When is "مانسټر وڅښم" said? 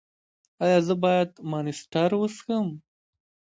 1.51-2.67